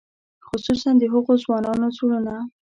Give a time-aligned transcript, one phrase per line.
[0.47, 2.35] خصوصاً د هغو ځوانانو زړونه.